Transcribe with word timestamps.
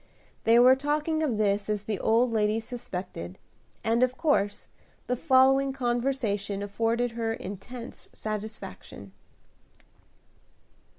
They 0.45 0.57
were 0.57 0.75
talking 0.75 1.21
of 1.21 1.37
this 1.37 1.69
as 1.69 1.83
the 1.83 1.99
old 1.99 2.31
lady 2.31 2.59
suspected, 2.59 3.37
and 3.83 4.01
of 4.01 4.17
course 4.17 4.67
the 5.05 5.15
following 5.15 5.73
conversation 5.73 6.63
afforded 6.63 7.11
her 7.11 7.33
intense 7.33 8.09
satisfaction. 8.11 9.11